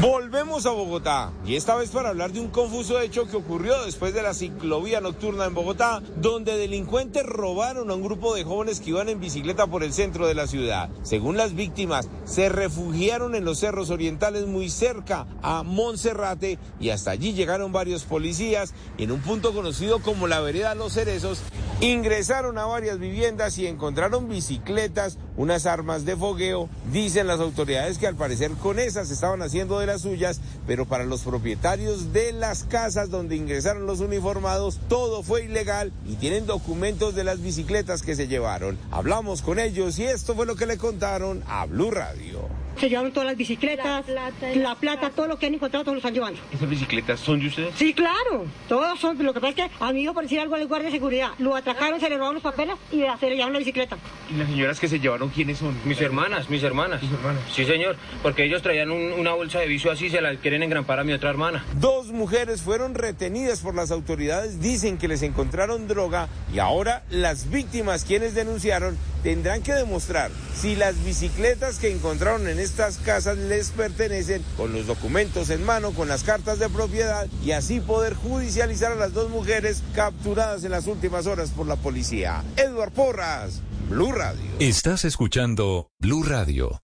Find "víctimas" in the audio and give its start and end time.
11.54-12.08, 67.50-68.04